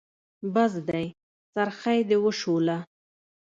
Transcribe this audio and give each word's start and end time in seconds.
بس 0.53 0.73
دی؛ 0.87 1.05
څرخی 1.53 1.99
دې 2.09 2.17
وشوله. 2.25 2.77